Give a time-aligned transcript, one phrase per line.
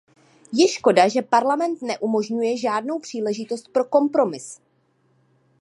[0.59, 4.57] Je škoda, že Parlament neumožňuje žádnou příležitost pro kompromis.